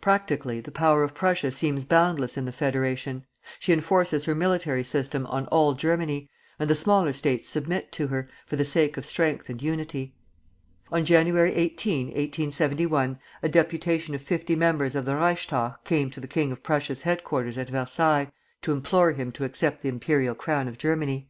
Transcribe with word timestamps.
Practically 0.00 0.60
the 0.60 0.70
power 0.70 1.02
of 1.02 1.12
Prussia 1.12 1.50
seems 1.50 1.84
boundless 1.84 2.36
in 2.36 2.44
the 2.44 2.52
federation; 2.52 3.26
she 3.58 3.72
enforces 3.72 4.22
her 4.24 4.32
military 4.32 4.84
system 4.84 5.26
on 5.26 5.46
all 5.46 5.74
Germany, 5.74 6.30
and 6.56 6.70
the 6.70 6.76
smaller 6.76 7.12
States 7.12 7.48
submit 7.50 7.90
to 7.90 8.06
her, 8.06 8.28
for 8.46 8.54
the 8.54 8.64
sake 8.64 8.96
of 8.96 9.04
strength 9.04 9.48
and 9.48 9.60
unity. 9.60 10.14
On 10.92 11.04
Jan. 11.04 11.36
18, 11.36 12.06
1871, 12.10 13.18
a 13.42 13.48
deputation 13.48 14.14
of 14.14 14.22
fifty 14.22 14.54
members 14.54 14.94
of 14.94 15.04
the 15.04 15.16
Reichstag 15.16 15.78
came 15.82 16.10
to 16.10 16.20
the 16.20 16.28
king 16.28 16.52
of 16.52 16.62
Prussia's 16.62 17.02
headquarters 17.02 17.58
at 17.58 17.68
Versailles 17.70 18.30
to 18.62 18.70
implore 18.72 19.10
him 19.14 19.32
to 19.32 19.42
accept 19.42 19.82
the 19.82 19.88
imperial 19.88 20.36
crown 20.36 20.68
of 20.68 20.78
Germany. 20.78 21.28